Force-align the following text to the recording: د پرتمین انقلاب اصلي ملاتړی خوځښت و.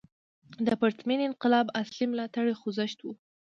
د 0.65 0.67
پرتمین 0.81 1.19
انقلاب 1.29 1.67
اصلي 1.81 2.05
ملاتړی 2.11 2.53
خوځښت 2.59 2.99
و. 3.03 3.07